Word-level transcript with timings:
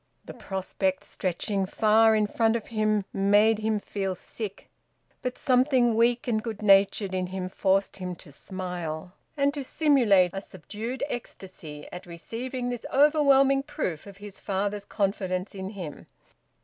The 0.25 0.33
prospect 0.33 1.03
stretching 1.03 1.67
far 1.67 2.15
in 2.15 2.25
front 2.25 2.55
of 2.55 2.69
him 2.73 3.05
made 3.13 3.59
him 3.59 3.77
feel 3.77 4.15
sick. 4.15 4.67
But 5.21 5.37
something 5.37 5.93
weak 5.95 6.27
and 6.27 6.41
good 6.41 6.63
natured 6.63 7.13
in 7.13 7.27
him 7.27 7.47
forced 7.49 7.97
him 7.97 8.15
to 8.15 8.31
smile, 8.31 9.13
and 9.37 9.53
to 9.53 9.63
simulate 9.63 10.31
a 10.33 10.41
subdued 10.41 11.03
ecstasy 11.07 11.87
at 11.93 12.07
receiving 12.07 12.69
this 12.69 12.83
overwhelming 12.91 13.61
proof 13.61 14.07
of 14.07 14.17
his 14.17 14.39
father's 14.39 14.85
confidence 14.85 15.53
in 15.53 15.69
him. 15.69 16.07